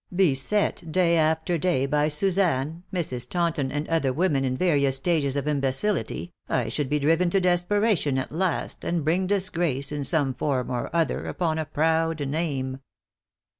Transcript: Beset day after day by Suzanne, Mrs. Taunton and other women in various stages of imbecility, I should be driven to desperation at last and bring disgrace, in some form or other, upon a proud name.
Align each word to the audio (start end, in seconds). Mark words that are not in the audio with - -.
Beset 0.15 0.91
day 0.91 1.15
after 1.15 1.59
day 1.59 1.85
by 1.85 2.07
Suzanne, 2.07 2.81
Mrs. 2.91 3.29
Taunton 3.29 3.71
and 3.71 3.87
other 3.87 4.11
women 4.11 4.43
in 4.43 4.57
various 4.57 4.97
stages 4.97 5.35
of 5.35 5.47
imbecility, 5.47 6.31
I 6.49 6.69
should 6.69 6.89
be 6.89 6.97
driven 6.97 7.29
to 7.29 7.39
desperation 7.39 8.17
at 8.17 8.31
last 8.31 8.83
and 8.83 9.05
bring 9.05 9.27
disgrace, 9.27 9.91
in 9.91 10.03
some 10.03 10.33
form 10.33 10.71
or 10.71 10.89
other, 10.91 11.27
upon 11.27 11.59
a 11.59 11.65
proud 11.65 12.19
name. 12.27 12.79